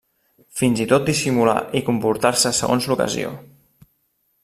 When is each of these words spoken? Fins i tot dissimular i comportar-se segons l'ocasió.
Fins 0.61 0.79
i 0.85 0.87
tot 0.91 1.05
dissimular 1.09 1.55
i 1.81 1.83
comportar-se 1.91 2.55
segons 2.63 2.89
l'ocasió. 2.93 3.39